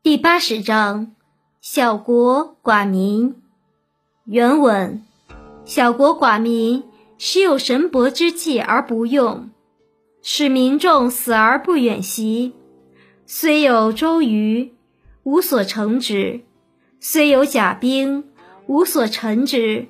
[0.00, 1.12] 第八十章：
[1.60, 3.34] 小国寡民。
[4.26, 5.02] 原文：
[5.64, 6.84] 小国寡民，
[7.18, 9.50] 时有神伯之器而不用，
[10.22, 12.52] 使民众死而不远徙。
[13.26, 14.72] 虽有周瑜，
[15.24, 16.42] 无所成之；
[17.00, 18.24] 虽有甲兵，
[18.68, 19.88] 无所陈之。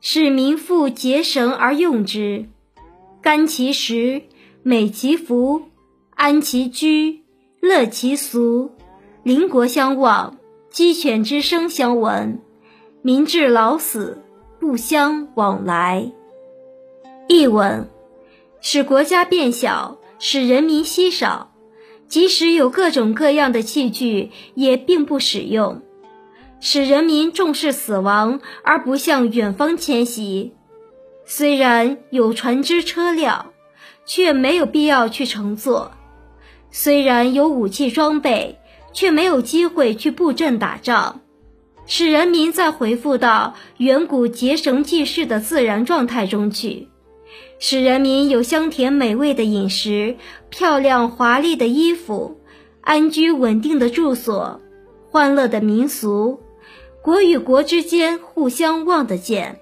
[0.00, 2.46] 使民复结绳而用之，
[3.22, 4.22] 甘其食，
[4.64, 5.62] 美其服，
[6.16, 7.22] 安其居，
[7.60, 8.72] 乐其俗。
[9.26, 10.38] 邻国相望，
[10.70, 12.40] 鸡犬之声相闻，
[13.02, 14.22] 民至老死
[14.60, 16.12] 不相往来。
[17.26, 17.88] 译文：
[18.60, 21.52] 使国家变小，使人民稀少，
[22.06, 25.82] 即使有各种各样的器具，也并不使用。
[26.60, 30.54] 使人民重视死亡，而不向远方迁徙。
[31.24, 33.46] 虽然有船只车辆，
[34.04, 35.90] 却没有必要去乘坐；
[36.70, 38.60] 虽然有武器装备，
[38.96, 41.20] 却没有机会去布阵打仗，
[41.84, 46.88] 使人民再回复到远古结绳记事的自然状态中去，
[47.58, 50.16] 使人民有香甜美味的饮食、
[50.48, 52.40] 漂亮华丽的衣服、
[52.80, 54.62] 安居稳定的住所、
[55.10, 56.40] 欢乐的民俗，
[57.02, 59.60] 国与国之间互相望得见，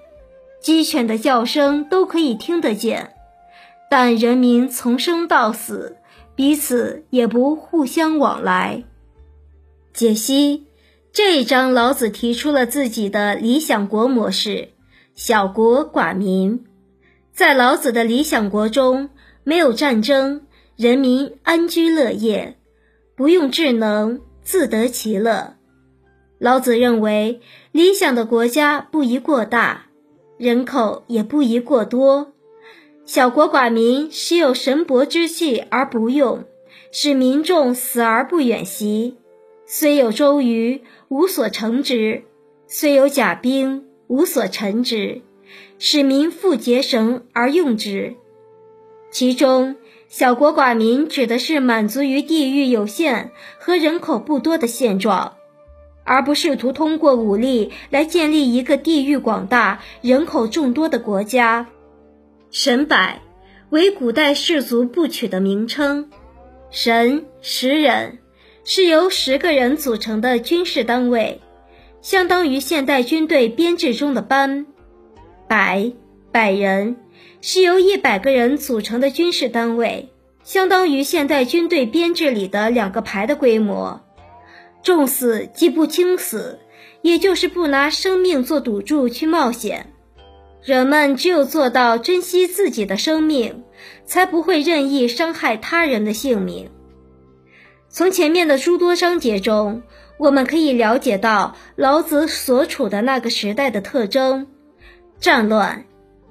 [0.61, 3.15] 鸡犬的叫声都可以听得见，
[3.91, 5.97] 但人民从生到死，
[6.37, 8.85] 彼此也不互相往来。
[9.95, 10.67] 解析
[11.13, 14.71] 这一章，老子提出了自己的理想国模式：
[15.15, 16.65] 小国寡民。
[17.33, 19.11] 在老子的理想国中，
[19.45, 20.43] 没有战争，
[20.75, 22.57] 人民安居乐业，
[23.15, 25.55] 不用智能，自得其乐。
[26.41, 29.87] 老子认为，理想的国家不宜过大，
[30.39, 32.33] 人口也不宜过多。
[33.07, 36.43] 小国寡民，使有神伯之器而不用，
[36.91, 39.19] 使民众死而不远徙。
[39.67, 42.23] 虽有周瑜，无所成之；
[42.67, 45.23] 虽有甲兵，无所陈之。
[45.79, 48.15] 使民复结绳而用之。
[49.11, 49.77] 其中，
[50.09, 55.35] 小国寡民指的是满足于地域有限和人口不多的现状，
[56.05, 61.69] 而不试图通过武力来建立一个地域广大、人口众多的国家。
[62.51, 63.21] 神百
[63.71, 66.11] 为古代氏族部曲的名称，
[66.71, 68.19] 神十人。
[68.67, 71.43] 是由十个人组成的军事单位，
[72.01, 74.67] 相当于现代军队编制中的班。
[75.47, 75.93] 百
[76.33, 76.97] 百人
[77.43, 80.09] 是由一百个人组成的军事单位，
[80.45, 84.01] 相当于现代军队编制里的两个排的规模。
[84.83, 86.59] 重死即不轻死，
[87.03, 89.93] 也就是不拿生命做赌注去冒险。
[90.63, 93.63] 人们只有做到珍惜自己的生命，
[94.07, 96.71] 才不会任意伤害他人的性命。
[97.95, 99.85] 从前面的诸多章节中，
[100.19, 104.49] 我们可以了解到老子所处的那个时代的特征：
[105.21, 105.85] 战乱、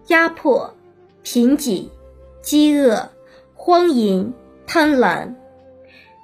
[0.07, 0.75] 压迫、
[1.23, 1.87] 贫瘠、
[2.41, 3.11] 饥饿、
[3.53, 4.33] 荒淫、
[4.67, 5.35] 贪婪。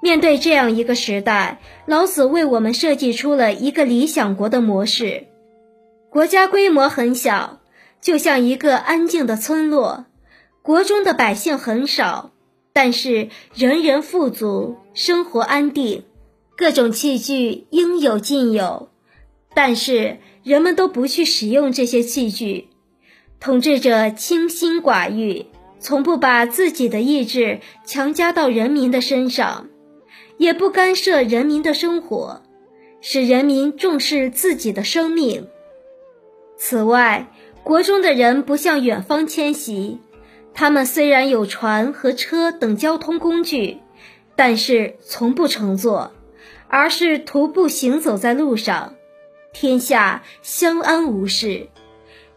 [0.02, 5.28] 面对这样一个时代，老子为我们设计出了一个理想国的模式。
[6.10, 7.62] 国家规模很小，
[8.02, 10.04] 就像一个安静的村落，
[10.62, 12.32] 国中的百姓很少。
[12.72, 16.04] 但是人人富足，生活安定，
[16.58, 18.90] 各种器具应有尽有。
[19.54, 22.68] 但是人们都不去使用这些器具，
[23.40, 25.46] 统治者清心寡欲，
[25.80, 29.70] 从不把自己的意志强加到人民的身上，
[30.38, 32.42] 也不干涉人民的生活，
[33.00, 35.48] 使人民重视自己的生命。
[36.58, 37.32] 此外，
[37.64, 40.00] 国中的人不向远方迁徙。
[40.54, 43.78] 他们虽然有船和车等交通工具，
[44.40, 46.14] 但是从不乘坐，
[46.70, 48.94] 而是徒步行走在路上。
[49.52, 51.68] 天下相安无事，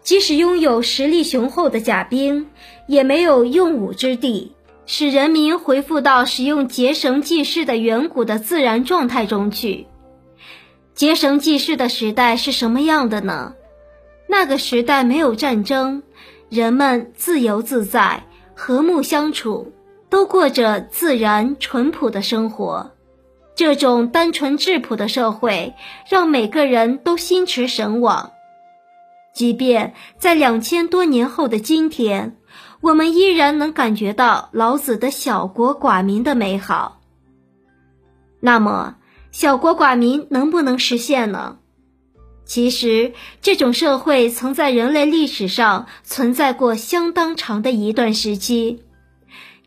[0.03, 2.49] 即使拥有实力雄厚的甲兵，
[2.89, 4.51] 也没有用武之地，
[4.85, 9.87] 使人民恢复到使用结绳记事的远古的自然状态中去。
[10.95, 13.55] 结绳记事的时代是什么样的呢？
[14.27, 16.03] 那个时代没有战争。
[16.49, 18.25] 人们自由自在，
[18.57, 19.73] 和睦相处，
[20.13, 22.93] 都过着自然淳朴的生活。
[23.55, 25.73] 这种单纯质朴的社会，
[26.07, 28.31] 让每个人都心驰神往。
[29.33, 32.37] 即便在两千多年后的今天，
[32.83, 37.01] 我们依然能感觉到老子的小国寡民的美好。
[38.39, 38.97] 那么，
[39.31, 41.57] 小国寡民能不能实现呢？
[42.45, 48.83] 其实，这种社会曾在人类历史上存在过相当长的一段时期，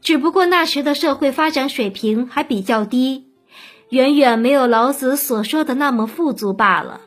[0.05, 3.25] 只不过那时的社会发展水平还比较低，
[3.89, 7.01] 远远没有老子所说的那么富足罢了。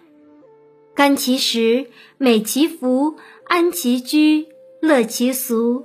[0.97, 1.87] 甘其食，
[2.17, 3.15] 美其服，
[3.47, 4.49] 安其居，
[4.81, 5.85] 乐其俗。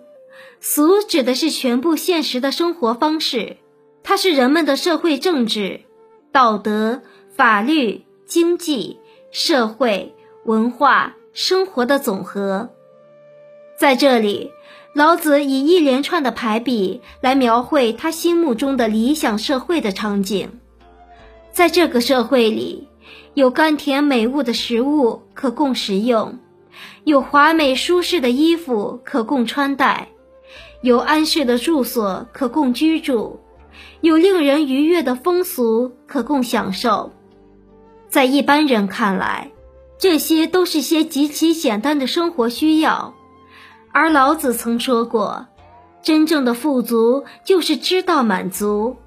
[0.60, 3.58] 俗指的是全部现实的生活方式，
[4.02, 5.82] 它是人们的社会、政治、
[6.32, 7.04] 道德、
[7.36, 8.98] 法律、经济、
[9.30, 10.16] 社会、
[10.46, 12.72] 文化生活的总和。
[13.78, 14.50] 在这里。
[14.94, 20.50] 老子以一连串的排比来描绘他心目中的理想社会的场景，
[21.52, 22.88] 在这个社会里，
[23.34, 26.38] 有甘甜美物的食物可供食用，
[27.06, 30.10] 有华美舒适的衣服可供穿戴，
[30.84, 33.40] 有安适的住所可供居住，
[34.02, 37.14] 有令人愉悦的风俗可供享受。
[38.10, 39.50] 在一般人看来，
[39.98, 43.16] 这些都是些极其简单的生活需要。
[43.94, 45.46] 而老子曾说过，
[46.02, 48.98] 真正的富足就是知道满足，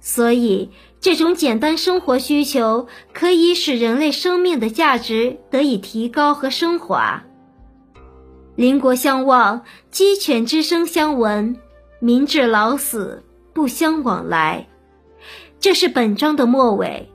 [0.00, 0.70] 所以
[1.00, 7.22] 这种简单生活需求可以使人类生命的价值得以提高和升华。
[8.56, 11.54] 邻国相望，鸡犬之声相闻，
[12.00, 14.66] 民至老死不相往来。
[15.60, 17.08] 这是本章的末尾，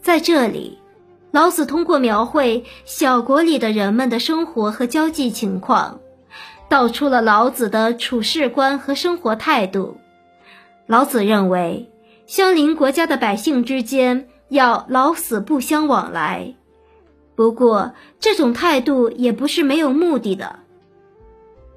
[0.00, 0.78] 在这里，
[1.32, 5.98] 老子通过描绘小国里的人们的生活和交际情况。
[6.68, 9.98] 道出了老子的处事观和生活态度。
[10.86, 11.90] 老子认为，
[12.26, 16.54] 相邻国家的百姓之间要老死不相往来。
[17.34, 20.60] 不过，这种态度也不是没有目的的。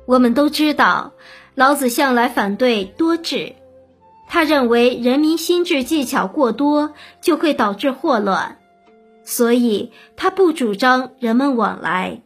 [0.06, 1.14] 我们都知道，
[1.54, 3.54] 老子向来反对多治，
[4.28, 8.58] 他认为人民心智技巧过多就会导致祸乱，
[9.24, 12.22] 所以他不主张人们往来。